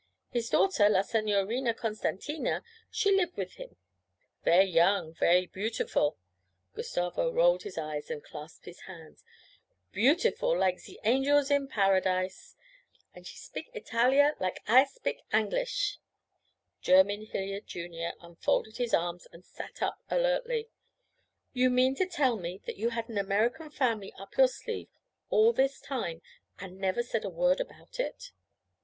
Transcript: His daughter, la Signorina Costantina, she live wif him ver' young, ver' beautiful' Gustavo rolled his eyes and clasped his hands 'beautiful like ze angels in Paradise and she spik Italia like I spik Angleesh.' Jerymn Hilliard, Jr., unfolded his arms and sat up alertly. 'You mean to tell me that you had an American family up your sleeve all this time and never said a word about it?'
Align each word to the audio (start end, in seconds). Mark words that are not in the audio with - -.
His 0.31 0.49
daughter, 0.49 0.89
la 0.89 1.03
Signorina 1.03 1.75
Costantina, 1.75 2.63
she 2.89 3.11
live 3.15 3.37
wif 3.37 3.57
him 3.57 3.77
ver' 4.43 4.63
young, 4.63 5.13
ver' 5.13 5.45
beautiful' 5.45 6.17
Gustavo 6.73 7.31
rolled 7.31 7.61
his 7.61 7.77
eyes 7.77 8.09
and 8.09 8.23
clasped 8.23 8.65
his 8.65 8.79
hands 8.87 9.23
'beautiful 9.91 10.57
like 10.57 10.79
ze 10.79 10.97
angels 11.03 11.51
in 11.51 11.67
Paradise 11.67 12.55
and 13.13 13.27
she 13.27 13.37
spik 13.37 13.69
Italia 13.75 14.33
like 14.39 14.61
I 14.67 14.85
spik 14.85 15.21
Angleesh.' 15.31 15.99
Jerymn 16.81 17.27
Hilliard, 17.29 17.67
Jr., 17.67 18.17
unfolded 18.25 18.77
his 18.77 18.95
arms 18.95 19.27
and 19.31 19.45
sat 19.45 19.83
up 19.83 19.99
alertly. 20.09 20.67
'You 21.53 21.69
mean 21.69 21.93
to 21.97 22.07
tell 22.07 22.37
me 22.37 22.59
that 22.65 22.77
you 22.77 22.89
had 22.89 23.07
an 23.07 23.19
American 23.19 23.69
family 23.69 24.11
up 24.13 24.35
your 24.35 24.47
sleeve 24.47 24.89
all 25.29 25.53
this 25.53 25.79
time 25.79 26.23
and 26.57 26.79
never 26.79 27.03
said 27.03 27.23
a 27.23 27.29
word 27.29 27.59
about 27.61 27.99
it?' 27.99 28.31